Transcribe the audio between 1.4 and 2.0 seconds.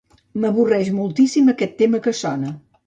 aquest